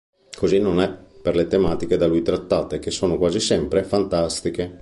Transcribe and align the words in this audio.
Così 0.35 0.57
non 0.59 0.81
è 0.81 0.89
per 0.91 1.35
le 1.35 1.45
tematiche 1.45 1.95
da 1.95 2.07
lui 2.07 2.23
trattate, 2.23 2.79
che 2.79 2.89
sono 2.89 3.19
quasi 3.19 3.39
sempre 3.39 3.83
fantastiche. 3.83 4.79